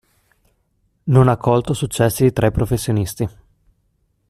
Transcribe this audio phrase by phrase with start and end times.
[1.05, 3.29] Non ha colto successi tra i professionisti.